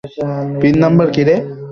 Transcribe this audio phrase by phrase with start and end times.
[0.61, 1.35] Pin number কি রে?